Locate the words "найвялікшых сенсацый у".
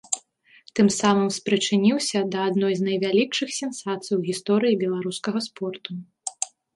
2.87-4.19